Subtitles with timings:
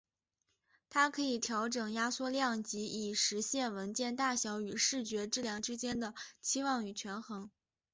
[0.89, 7.51] 它可以调整压缩量级以实现文件大小与视觉质量之间的期望与权衡。